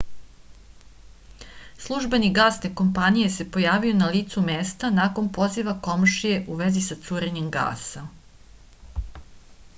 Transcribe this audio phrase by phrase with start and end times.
[1.87, 7.55] službenik gasne kompanije se pojavio na licu mesta nakon poziva komšije u vezi sa curenjem
[7.59, 8.07] gasa